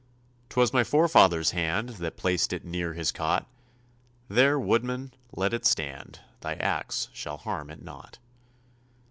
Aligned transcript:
'Twas 0.49 0.73
my 0.73 0.83
forefather's 0.83 1.51
hand 1.51 1.89
That 1.99 2.17
placed 2.17 2.53
it 2.53 2.65
near 2.65 2.95
his 2.95 3.11
cot; 3.11 3.45
There, 4.29 4.59
woodman, 4.59 5.13
let 5.31 5.53
it 5.53 5.63
stand, 5.63 6.21
Thy 6.39 6.55
axe 6.55 7.09
shall 7.13 7.37
harm 7.37 7.69
it 7.69 7.83
not. 7.83 8.17